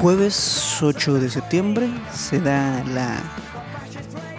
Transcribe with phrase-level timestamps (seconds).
[0.00, 3.20] jueves 8 de septiembre se da la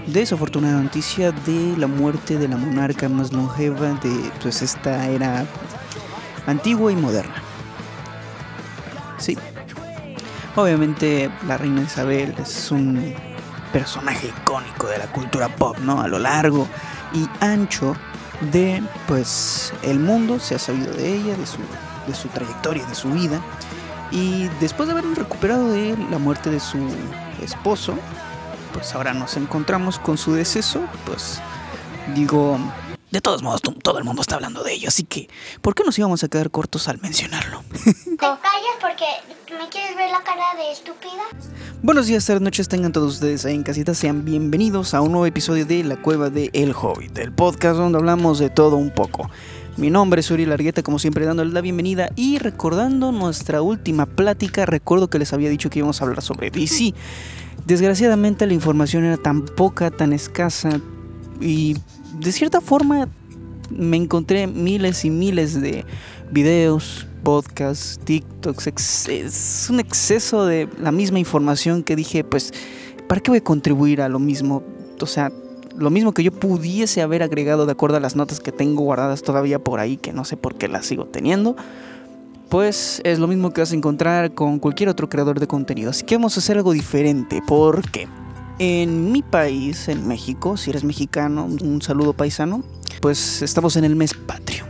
[0.08, 5.46] desafortunada noticia de la muerte de la monarca más longeva de pues esta era
[6.48, 7.44] antigua y moderna.
[9.18, 9.38] Sí.
[10.56, 13.14] Obviamente la reina Isabel es un
[13.74, 16.02] personaje icónico de la cultura pop, ¿no?
[16.02, 16.68] A lo largo
[17.14, 17.96] y ancho
[18.52, 21.58] de pues el mundo se ha sabido de ella, de su,
[22.08, 23.42] de su trayectoria, de su vida.
[24.12, 26.78] Y después de haber recuperado de la muerte de su
[27.44, 27.96] esposo,
[28.74, 31.42] pues ahora nos encontramos con su deceso, pues
[32.16, 32.58] digo,
[33.12, 35.30] de todos modos todo el mundo está hablando de ello, así que
[35.62, 37.64] ¿por qué nos íbamos a quedar cortos al mencionarlo?
[37.74, 39.06] ¿Te callas porque
[39.58, 41.24] me quieres ver la cara de estúpida?
[41.82, 45.26] Buenos días, tardes, noches, tengan todos ustedes ahí en casita, sean bienvenidos a un nuevo
[45.26, 49.30] episodio de La Cueva de El Hobbit, el podcast donde hablamos de todo un poco.
[49.80, 54.66] Mi nombre es Uri Largueta, como siempre dándole la bienvenida y recordando nuestra última plática,
[54.66, 56.94] recuerdo que les había dicho que íbamos a hablar sobre DC.
[57.66, 60.82] Desgraciadamente la información era tan poca, tan escasa
[61.40, 61.78] y
[62.20, 63.08] de cierta forma
[63.70, 65.86] me encontré miles y miles de
[66.30, 72.54] videos, podcasts, TikToks, es un exceso de la misma información que dije, pues,
[73.08, 74.62] ¿para qué voy a contribuir a lo mismo?
[75.00, 75.32] O sea,
[75.80, 79.24] lo mismo que yo pudiese haber agregado de acuerdo a las notas que tengo guardadas
[79.24, 81.56] todavía por ahí, que no sé por qué las sigo teniendo,
[82.50, 85.92] pues es lo mismo que vas a encontrar con cualquier otro creador de contenido.
[85.92, 88.08] Así que vamos a hacer algo diferente, porque
[88.58, 92.64] en mi país, en México, si eres mexicano, un saludo paisano,
[93.02, 94.66] pues estamos en el mes patrio.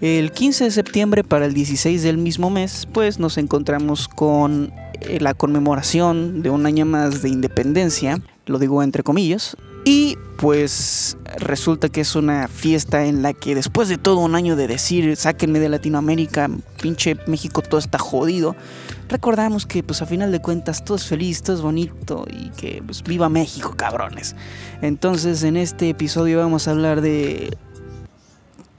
[0.00, 5.18] El 15 de septiembre para el 16 del mismo mes, pues nos encontramos con eh,
[5.20, 11.88] la conmemoración de un año más de independencia, lo digo entre comillas, y pues resulta
[11.88, 15.58] que es una fiesta en la que después de todo un año de decir, sáquenme
[15.58, 18.54] de Latinoamérica, pinche México todo está jodido,
[19.08, 22.82] recordamos que pues a final de cuentas todo es feliz, todo es bonito y que
[22.84, 24.36] pues viva México, cabrones.
[24.82, 27.56] Entonces en este episodio vamos a hablar de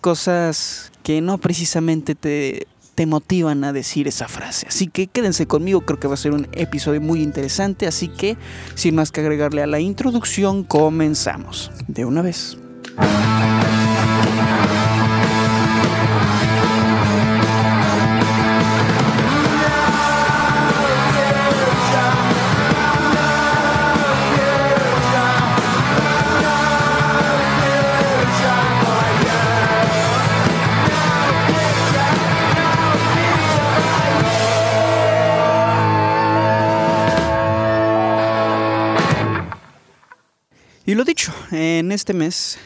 [0.01, 4.65] cosas que no precisamente te te motivan a decir esa frase.
[4.67, 8.37] Así que quédense conmigo, creo que va a ser un episodio muy interesante, así que
[8.73, 12.57] sin más que agregarle a la introducción, comenzamos de una vez.
[41.51, 42.57] En este mes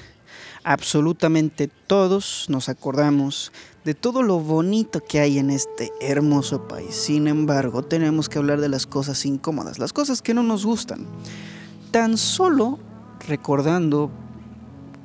[0.63, 3.51] absolutamente todos nos acordamos
[3.83, 6.93] de todo lo bonito que hay en este hermoso país.
[6.93, 11.05] Sin embargo, tenemos que hablar de las cosas incómodas, las cosas que no nos gustan.
[11.89, 12.79] Tan solo
[13.27, 14.11] recordando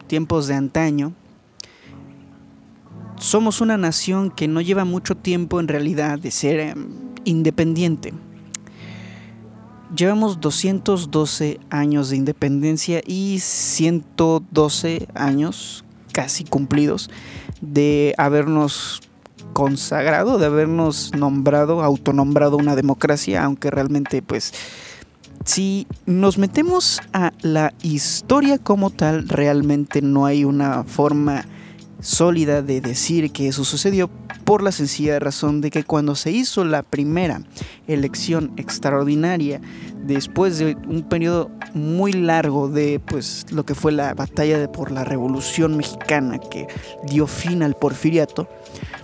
[0.06, 1.14] tiempos de antaño,
[3.19, 6.88] somos una nación que no lleva mucho tiempo en realidad de ser em,
[7.25, 8.12] independiente.
[9.95, 17.09] Llevamos 212 años de independencia y 112 años casi cumplidos
[17.61, 19.01] de habernos
[19.53, 24.53] consagrado, de habernos nombrado, autonombrado una democracia, aunque realmente pues
[25.45, 31.47] si nos metemos a la historia como tal, realmente no hay una forma
[32.01, 34.09] sólida de decir que eso sucedió
[34.45, 37.43] por la sencilla razón de que cuando se hizo la primera
[37.89, 39.61] elección extraordinaria
[40.05, 44.93] después de un periodo muy largo de pues lo que fue la batalla de por
[44.93, 46.69] la Revolución Mexicana que
[47.09, 48.49] dio fin al porfiriato,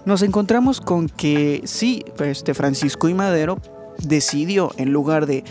[0.05, 3.59] nos encontramos con que sí, este Francisco y Madero
[3.99, 5.45] decidió en lugar de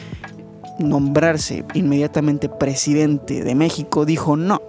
[0.80, 4.62] nombrarse inmediatamente presidente de México, dijo no,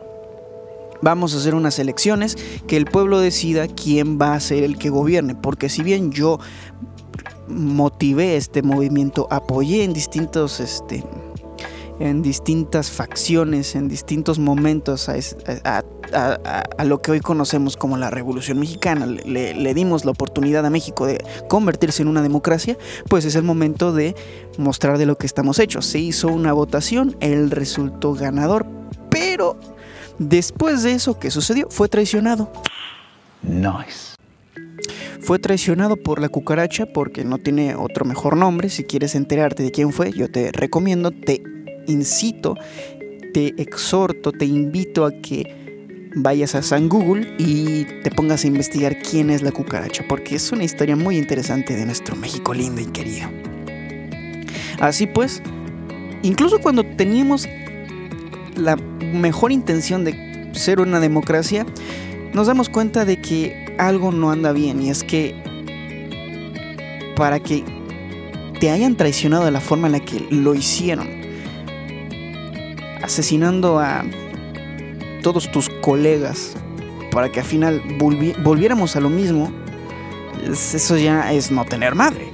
[1.02, 4.90] vamos a hacer unas elecciones, que el pueblo decida quién va a ser el que
[4.90, 6.38] gobierne, porque si bien yo
[7.48, 11.04] motivé este movimiento, apoyé en distintos este
[12.00, 15.84] en distintas facciones, en distintos momentos a,
[16.84, 21.06] lo que hoy conocemos como la Revolución Mexicana, le, le, dimos la oportunidad a México
[21.06, 22.76] de convertirse en una democracia,
[23.08, 24.16] pues es el momento de
[24.58, 25.87] mostrar de lo que estamos hechos.
[25.87, 28.66] Se hizo una votación, él resultó ganador,
[29.08, 29.56] pero
[30.28, 31.69] Después de eso, ¿qué sucedió?
[31.69, 32.52] Fue traicionado.
[33.42, 34.14] Nice.
[35.20, 38.69] Fue traicionado por la cucaracha porque no tiene otro mejor nombre.
[38.70, 41.42] Si quieres enterarte de quién fue, yo te recomiendo, te
[41.86, 42.54] incito,
[43.34, 48.98] te exhorto, te invito a que vayas a San Google y te pongas a investigar
[48.98, 52.86] quién es la cucaracha, porque es una historia muy interesante de nuestro México lindo y
[52.86, 53.28] querido.
[54.78, 55.42] Así pues,
[56.22, 57.48] incluso cuando teníamos
[58.56, 61.66] la mejor intención de ser una democracia,
[62.32, 65.34] nos damos cuenta de que algo no anda bien y es que
[67.16, 67.64] para que
[68.60, 71.08] te hayan traicionado de la forma en la que lo hicieron,
[73.02, 74.04] asesinando a
[75.22, 76.55] todos tus colegas
[77.10, 77.82] para que al final
[78.43, 79.52] volviéramos a lo mismo,
[80.50, 82.31] eso ya es no tener madre.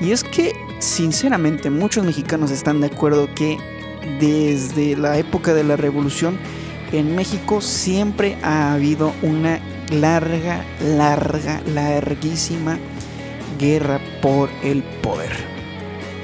[0.00, 3.58] Y es que, sinceramente, muchos mexicanos están de acuerdo que
[4.18, 6.38] desde la época de la revolución,
[6.92, 9.60] en México siempre ha habido una
[9.92, 12.78] larga, larga, larguísima
[13.58, 15.30] guerra por el poder.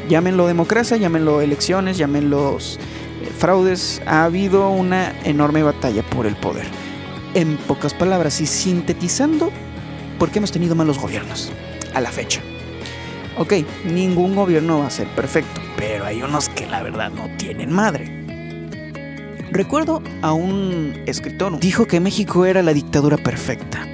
[0.09, 6.67] Llámenlo democracia, llámenlo elecciones, llámenlo eh, fraudes, ha habido una enorme batalla por el poder.
[7.35, 9.51] En pocas palabras y sintetizando,
[10.19, 11.53] ¿por qué hemos tenido malos gobiernos
[11.93, 12.41] a la fecha?
[13.39, 13.53] Ok,
[13.85, 18.11] ningún gobierno va a ser perfecto, pero hay unos que la verdad no tienen madre.
[19.51, 23.87] Recuerdo a un escritor, dijo que México era la dictadura perfecta.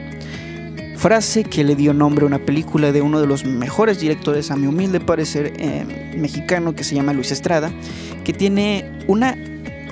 [0.96, 4.56] Frase que le dio nombre a una película de uno de los mejores directores, a
[4.56, 7.72] mi humilde parecer, eh, mexicano, que se llama Luis Estrada,
[8.24, 9.36] que tiene una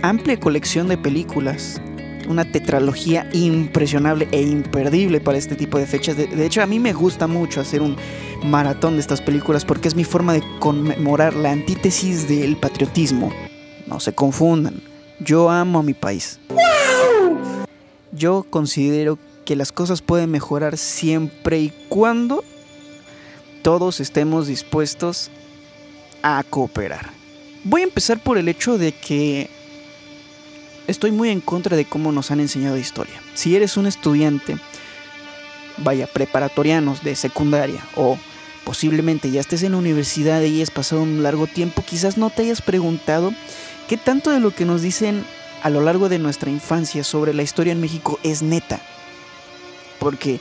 [0.03, 1.83] amplia colección de películas
[2.31, 6.17] una tetralogía impresionable e imperdible para este tipo de fechas.
[6.17, 7.97] De, hecho, a mí me gusta mucho hacer un
[8.45, 13.33] maratón de estas películas porque es mi forma de conmemorar la antítesis del patriotismo.
[13.87, 14.81] No se confundan,
[15.19, 16.39] yo amo a mi país.
[18.13, 22.45] Yo considero que las cosas pueden mejorar siempre y cuando
[23.63, 25.31] todos estemos dispuestos
[26.23, 27.11] a cooperar.
[27.65, 29.51] Voy a empezar por el hecho de que
[30.91, 33.21] estoy muy en contra de cómo nos han enseñado historia.
[33.35, 34.57] Si eres un estudiante,
[35.79, 38.19] vaya, preparatorianos de secundaria o
[38.65, 42.43] posiblemente ya estés en la universidad y hayas pasado un largo tiempo, quizás no te
[42.43, 43.33] hayas preguntado
[43.89, 45.25] qué tanto de lo que nos dicen
[45.63, 48.81] a lo largo de nuestra infancia sobre la historia en México es neta.
[49.99, 50.41] Porque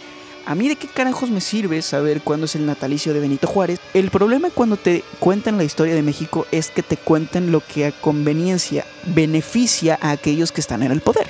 [0.49, 3.79] ¿A mí de qué carajos me sirve saber cuándo es el natalicio de Benito Juárez?
[3.93, 7.85] El problema cuando te cuentan la historia de México es que te cuentan lo que
[7.85, 11.27] a conveniencia beneficia a aquellos que están en el poder.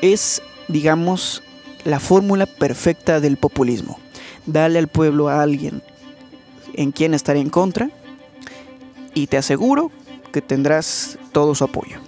[0.00, 1.42] Es, digamos,
[1.82, 3.98] la fórmula perfecta del populismo.
[4.46, 5.82] Dale al pueblo a alguien
[6.74, 7.90] en quien estar en contra
[9.12, 9.90] y te aseguro
[10.32, 12.05] que tendrás todo su apoyo.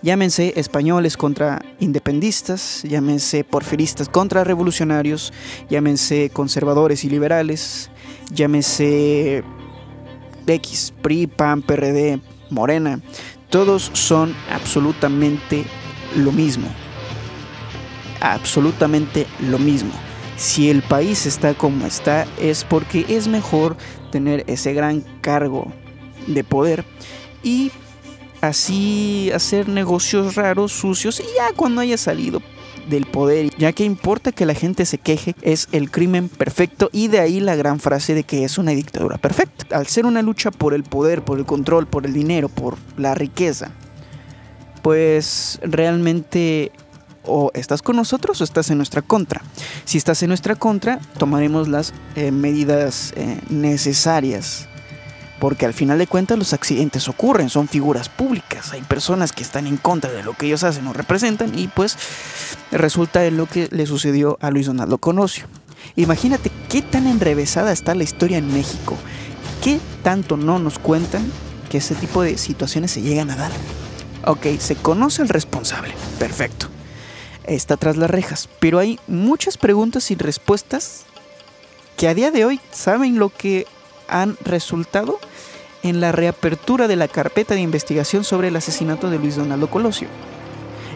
[0.00, 5.32] Llámense españoles contra independistas, llámense porfiristas contra revolucionarios,
[5.68, 7.90] llámense conservadores y liberales,
[8.32, 9.42] llámense
[10.46, 13.00] X, PRI, PAN, PRD, Morena.
[13.50, 15.64] Todos son absolutamente
[16.16, 16.68] lo mismo.
[18.20, 19.92] Absolutamente lo mismo.
[20.36, 23.76] Si el país está como está es porque es mejor
[24.12, 25.72] tener ese gran cargo
[26.28, 26.84] de poder
[27.42, 27.72] y
[28.40, 32.40] así hacer negocios raros, sucios y ya cuando haya salido
[32.88, 37.08] del poder, ya que importa que la gente se queje, es el crimen perfecto y
[37.08, 39.76] de ahí la gran frase de que es una dictadura perfecta.
[39.76, 43.14] Al ser una lucha por el poder, por el control, por el dinero, por la
[43.14, 43.72] riqueza,
[44.82, 46.72] pues realmente
[47.24, 49.42] o estás con nosotros o estás en nuestra contra.
[49.84, 54.66] Si estás en nuestra contra, tomaremos las eh, medidas eh, necesarias
[55.40, 59.66] porque al final de cuentas los accidentes ocurren, son figuras públicas, hay personas que están
[59.66, 61.96] en contra de lo que ellos hacen o representan y pues
[62.70, 65.46] resulta en lo que le sucedió a Luis Donaldo Conocio.
[65.96, 68.96] Imagínate qué tan enrevesada está la historia en México,
[69.62, 71.30] qué tanto no nos cuentan
[71.70, 73.52] que ese tipo de situaciones se llegan a dar.
[74.24, 76.66] Ok, se conoce al responsable, perfecto,
[77.44, 81.04] está tras las rejas, pero hay muchas preguntas sin respuestas
[81.96, 83.66] que a día de hoy saben lo que
[84.08, 85.18] han resultado
[85.82, 90.08] en la reapertura de la carpeta de investigación sobre el asesinato de Luis Donaldo Colosio.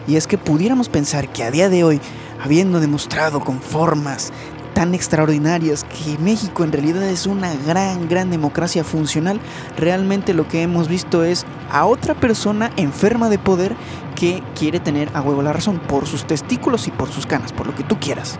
[0.07, 2.01] Y es que pudiéramos pensar que a día de hoy,
[2.43, 4.33] habiendo demostrado con formas
[4.73, 9.39] tan extraordinarias que México en realidad es una gran, gran democracia funcional,
[9.77, 13.75] realmente lo que hemos visto es a otra persona enferma de poder
[14.15, 17.67] que quiere tener a huevo la razón por sus testículos y por sus canas, por
[17.67, 18.39] lo que tú quieras.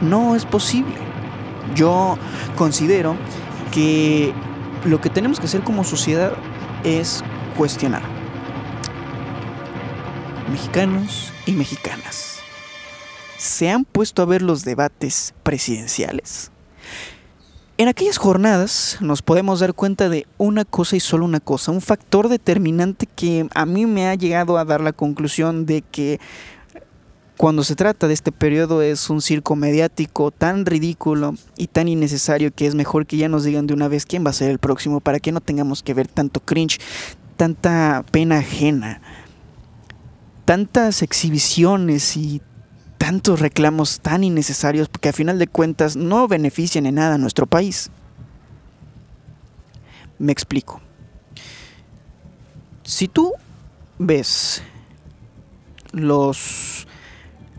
[0.00, 0.94] No es posible.
[1.74, 2.16] Yo
[2.56, 3.16] considero
[3.72, 4.32] que
[4.84, 6.32] lo que tenemos que hacer como sociedad
[6.84, 7.22] es
[7.56, 8.02] cuestionar.
[10.50, 12.40] Mexicanos y mexicanas,
[13.36, 16.50] ¿se han puesto a ver los debates presidenciales?
[17.80, 21.80] En aquellas jornadas nos podemos dar cuenta de una cosa y solo una cosa, un
[21.80, 26.20] factor determinante que a mí me ha llegado a dar la conclusión de que
[27.40, 32.52] cuando se trata de este periodo es un circo mediático tan ridículo y tan innecesario
[32.52, 34.58] que es mejor que ya nos digan de una vez quién va a ser el
[34.58, 36.78] próximo para que no tengamos que ver tanto cringe,
[37.38, 39.00] tanta pena ajena,
[40.44, 42.42] tantas exhibiciones y
[42.98, 47.46] tantos reclamos tan innecesarios porque a final de cuentas no benefician en nada a nuestro
[47.46, 47.90] país.
[50.18, 50.82] Me explico.
[52.82, 53.32] Si tú
[53.98, 54.62] ves
[55.92, 56.86] los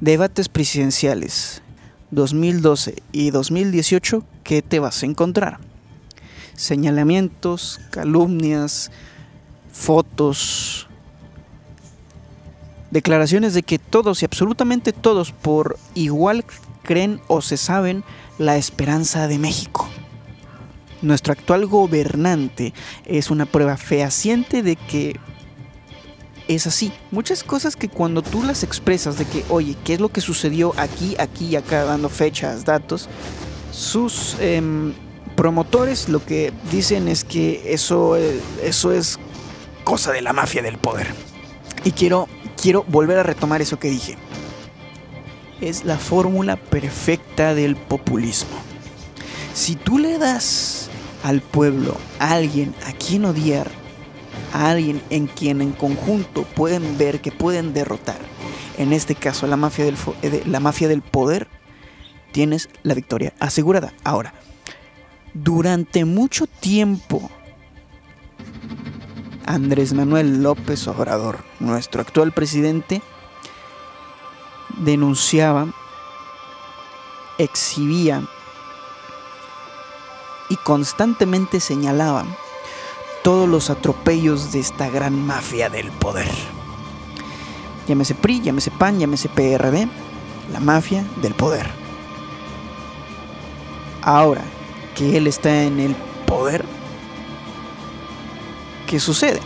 [0.01, 1.61] debates presidenciales
[2.09, 5.59] 2012 y 2018, ¿qué te vas a encontrar?
[6.55, 8.91] Señalamientos, calumnias,
[9.71, 10.87] fotos,
[12.89, 16.43] declaraciones de que todos y absolutamente todos por igual
[16.83, 18.03] creen o se saben
[18.37, 19.87] la esperanza de México.
[21.01, 22.73] Nuestro actual gobernante
[23.05, 25.19] es una prueba fehaciente de que
[26.47, 26.91] es así.
[27.11, 30.73] Muchas cosas que cuando tú las expresas de que, oye, ¿qué es lo que sucedió
[30.77, 33.09] aquí, aquí y acá, dando fechas, datos?
[33.71, 34.93] Sus em,
[35.35, 39.17] promotores lo que dicen es que eso, eh, eso es
[39.83, 41.07] cosa de la mafia del poder.
[41.83, 42.27] Y quiero,
[42.61, 44.17] quiero volver a retomar eso que dije.
[45.61, 48.57] Es la fórmula perfecta del populismo.
[49.53, 50.89] Si tú le das
[51.23, 53.69] al pueblo a alguien a quien odiar,
[54.53, 58.19] a alguien en quien en conjunto pueden ver que pueden derrotar,
[58.77, 61.47] en este caso la mafia del, eh, la mafia del poder,
[62.31, 63.93] tienes la victoria asegurada.
[64.03, 64.33] Ahora,
[65.33, 67.29] durante mucho tiempo,
[69.45, 73.01] Andrés Manuel López Obrador, nuestro actual presidente,
[74.77, 75.73] denunciaba,
[77.37, 78.23] exhibía
[80.49, 82.25] y constantemente señalaba
[83.23, 86.31] todos los atropellos de esta gran mafia del poder.
[87.87, 89.87] Llámese PRI, llámese PAN, llámese PRD,
[90.51, 91.67] la mafia del poder.
[94.01, 94.43] Ahora
[94.95, 96.65] que él está en el poder,
[98.87, 99.39] ¿qué sucede?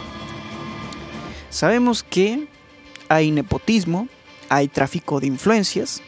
[1.50, 2.48] Sabemos que
[3.10, 4.08] hay nepotismo,
[4.50, 6.02] hay tráfico de influencias,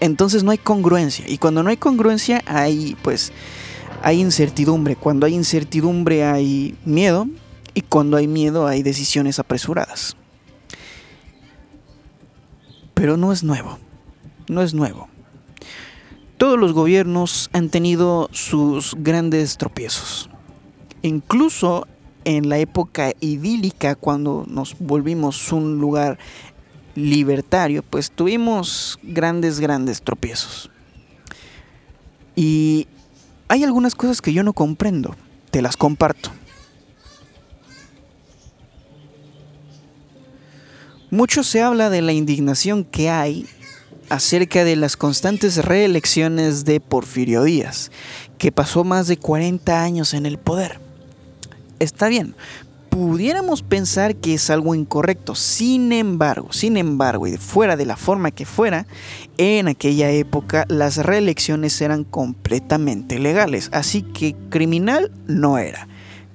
[0.00, 1.24] entonces no hay congruencia.
[1.28, 3.32] Y cuando no hay congruencia hay pues
[4.02, 4.96] hay incertidumbre.
[4.96, 7.26] Cuando hay incertidumbre hay miedo
[7.74, 10.16] y cuando hay miedo hay decisiones apresuradas.
[12.94, 13.78] Pero no es nuevo,
[14.48, 15.08] no es nuevo.
[16.36, 20.30] Todos los gobiernos han tenido sus grandes tropiezos.
[21.02, 21.86] Incluso
[22.24, 26.18] en la época idílica, cuando nos volvimos un lugar
[26.94, 30.70] libertario, pues tuvimos grandes, grandes tropiezos.
[32.34, 32.86] Y
[33.48, 35.16] hay algunas cosas que yo no comprendo,
[35.50, 36.30] te las comparto.
[41.10, 43.46] Mucho se habla de la indignación que hay
[44.10, 47.90] acerca de las constantes reelecciones de Porfirio Díaz,
[48.36, 50.80] que pasó más de 40 años en el poder.
[51.78, 52.34] Está bien,
[52.98, 55.36] pudiéramos pensar que es algo incorrecto.
[55.36, 58.88] Sin embargo, sin embargo, y fuera de la forma que fuera,
[59.36, 65.86] en aquella época las reelecciones eran completamente legales, así que criminal no era.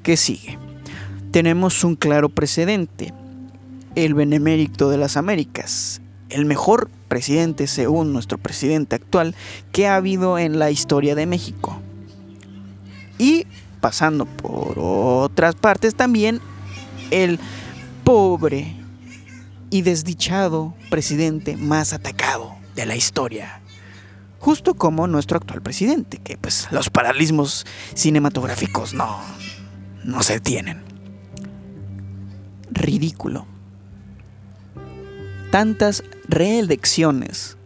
[0.04, 0.58] ¿Qué sigue?
[1.32, 3.14] Tenemos un claro precedente.
[3.96, 9.36] El benemérito de las Américas, el mejor presidente según nuestro presidente actual
[9.74, 11.78] que ha habido en la historia de México.
[13.18, 13.48] Y
[13.82, 16.40] pasando por otras partes también
[17.14, 17.40] el
[18.04, 18.76] pobre
[19.70, 23.62] y desdichado presidente más atacado de la historia.
[24.40, 29.20] Justo como nuestro actual presidente, que pues los paralismos cinematográficos no,
[30.04, 30.82] no se tienen.
[32.72, 33.46] Ridículo.
[35.52, 37.58] Tantas reelecciones,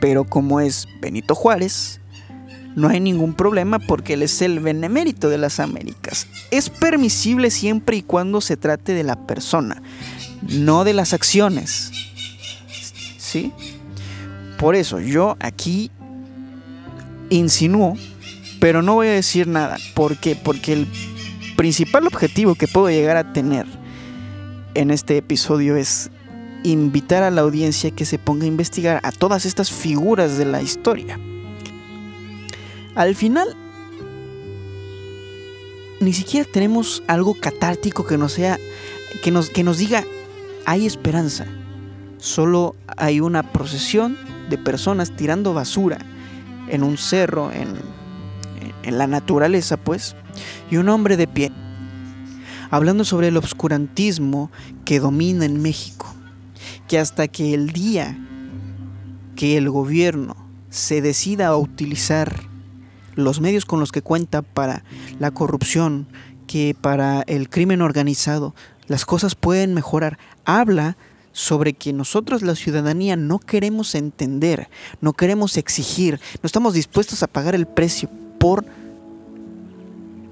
[0.00, 2.00] pero como es Benito Juárez,
[2.76, 6.28] no hay ningún problema porque él es el benemérito de las Américas.
[6.50, 9.82] Es permisible siempre y cuando se trate de la persona,
[10.42, 11.90] no de las acciones.
[13.16, 13.50] ¿Sí?
[14.58, 15.90] Por eso yo aquí
[17.30, 17.96] insinúo,
[18.60, 19.78] pero no voy a decir nada.
[19.94, 20.36] ¿Por qué?
[20.36, 20.86] Porque el
[21.56, 23.66] principal objetivo que puedo llegar a tener
[24.74, 26.10] en este episodio es
[26.62, 30.60] invitar a la audiencia que se ponga a investigar a todas estas figuras de la
[30.60, 31.18] historia.
[32.96, 33.54] Al final,
[36.00, 38.58] ni siquiera tenemos algo catártico que nos sea,
[39.22, 40.02] que nos, que nos diga,
[40.64, 41.46] hay esperanza.
[42.16, 44.16] Solo hay una procesión
[44.48, 45.98] de personas tirando basura
[46.68, 47.74] en un cerro, en,
[48.82, 50.16] en la naturaleza, pues,
[50.70, 51.52] y un hombre de pie,
[52.70, 54.50] hablando sobre el obscurantismo
[54.86, 56.14] que domina en México,
[56.88, 58.16] que hasta que el día
[59.36, 60.34] que el gobierno
[60.70, 62.55] se decida a utilizar
[63.16, 64.84] los medios con los que cuenta para
[65.18, 66.06] la corrupción,
[66.46, 68.54] que para el crimen organizado,
[68.86, 70.18] las cosas pueden mejorar.
[70.44, 70.96] Habla
[71.32, 74.68] sobre que nosotros la ciudadanía no queremos entender,
[75.00, 78.08] no queremos exigir, no estamos dispuestos a pagar el precio
[78.38, 78.64] por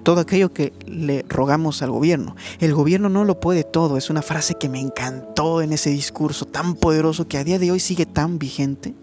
[0.02, 2.36] todo aquello que le rogamos al gobierno.
[2.60, 6.44] El gobierno no lo puede todo, es una frase que me encantó en ese discurso
[6.46, 8.94] tan poderoso que a día de hoy sigue tan vigente.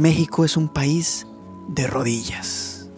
[0.00, 1.26] México es un país
[1.68, 2.88] de rodillas.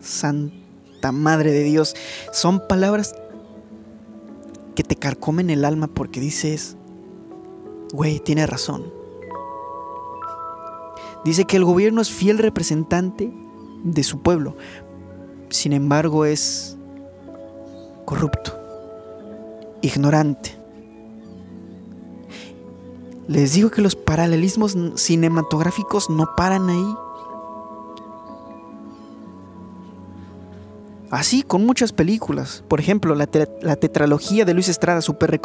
[0.00, 1.94] Santa Madre de Dios,
[2.32, 3.14] son palabras
[4.74, 6.76] que te carcomen el alma porque dices,
[7.92, 8.92] güey, tiene razón.
[11.24, 13.32] Dice que el gobierno es fiel representante
[13.84, 14.56] de su pueblo,
[15.50, 16.76] sin embargo es
[18.04, 18.58] corrupto,
[19.82, 20.56] ignorante.
[23.28, 26.94] Les digo que los paralelismos cinematográficos no paran ahí.
[31.10, 32.64] Así con muchas películas.
[32.68, 35.40] Por ejemplo, la, tetralogía de Luis Estrada, súper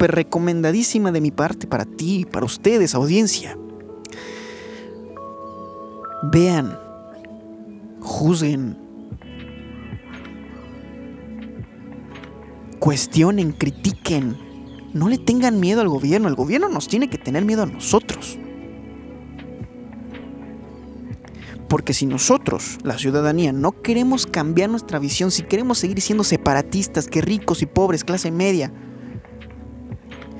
[0.00, 3.56] recomendadísima de mi parte para ti, para ustedes, audiencia.
[6.22, 6.78] Vean,
[8.00, 8.76] juzguen,
[12.78, 14.47] cuestionen, critiquen.
[14.92, 18.38] No le tengan miedo al gobierno, el gobierno nos tiene que tener miedo a nosotros.
[21.68, 27.08] Porque si nosotros, la ciudadanía, no queremos cambiar nuestra visión, si queremos seguir siendo separatistas,
[27.08, 28.72] que ricos y pobres, clase media,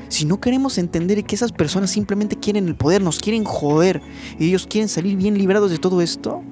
[0.08, 4.00] si no queremos entender que esas personas simplemente quieren el poder, nos quieren joder
[4.38, 6.42] y ellos quieren salir bien librados de todo esto,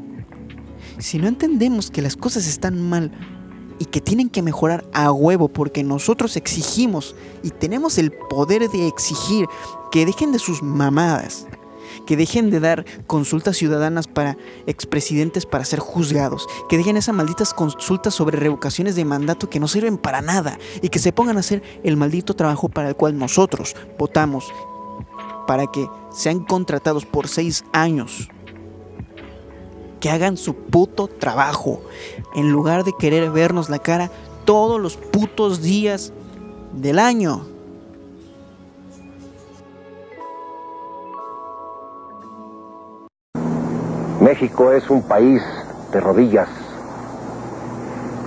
[0.98, 3.10] si no entendemos que las cosas están mal
[3.78, 8.86] y que tienen que mejorar a huevo porque nosotros exigimos y tenemos el poder de
[8.86, 9.46] exigir
[9.90, 11.46] que dejen de sus mamadas,
[12.06, 17.54] que dejen de dar consultas ciudadanas para expresidentes para ser juzgados, que dejen esas malditas
[17.54, 21.40] consultas sobre revocaciones de mandato que no sirven para nada y que se pongan a
[21.40, 24.52] hacer el maldito trabajo para el cual nosotros votamos
[25.46, 28.28] para que sean contratados por seis años.
[30.00, 31.80] Que hagan su puto trabajo
[32.34, 34.10] en lugar de querer vernos la cara
[34.44, 36.12] todos los putos días
[36.72, 37.46] del año.
[44.20, 45.42] México es un país
[45.92, 46.48] de rodillas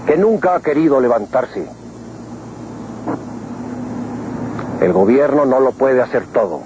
[0.08, 1.68] que nunca ha querido levantarse.
[4.82, 6.62] El gobierno no lo puede hacer todo.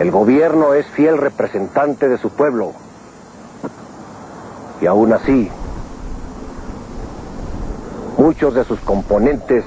[0.00, 2.72] El gobierno es fiel representante de su pueblo.
[4.80, 5.50] Y aún así,
[8.16, 9.64] muchos de sus componentes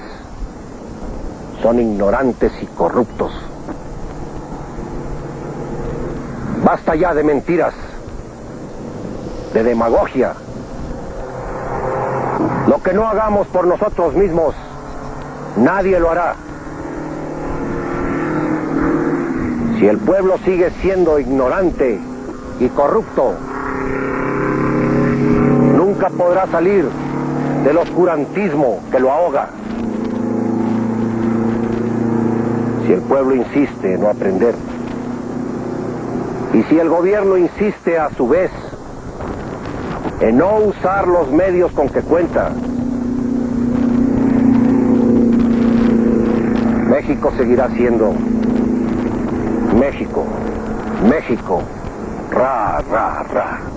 [1.62, 3.32] son ignorantes y corruptos.
[6.63, 7.73] Basta ya de mentiras,
[9.54, 10.34] de demagogia.
[12.67, 14.56] Lo que no hagamos por nosotros mismos,
[15.58, 16.36] nadie lo hará.
[19.78, 21.99] Si el pueblo sigue siendo ignorante
[22.60, 23.36] y corrupto,
[26.09, 26.85] podrá salir
[27.63, 29.49] del oscurantismo que lo ahoga.
[32.85, 34.55] Si el pueblo insiste en no aprender,
[36.53, 38.51] y si el gobierno insiste a su vez
[40.19, 42.51] en no usar los medios con que cuenta,
[46.89, 48.13] México seguirá siendo
[49.79, 50.25] México,
[51.09, 51.61] México,
[52.31, 53.72] ra, ra, ra.